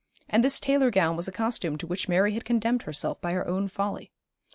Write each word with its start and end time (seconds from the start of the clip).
And 0.27 0.43
this 0.43 0.59
tailor 0.59 0.89
gown 0.89 1.15
was 1.15 1.27
a 1.27 1.31
costume 1.31 1.77
to 1.77 1.85
which 1.85 2.09
Mary 2.09 2.33
had 2.33 2.43
condemned 2.43 2.81
herself 2.81 3.21
by 3.21 3.33
her 3.33 3.47
own 3.47 3.67
folly. 3.67 4.09